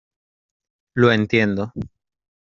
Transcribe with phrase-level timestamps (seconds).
[0.95, 1.71] lo entiendo.